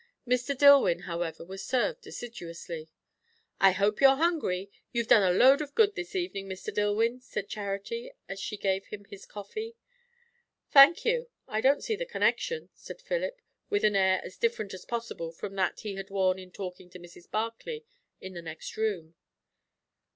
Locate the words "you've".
4.91-5.07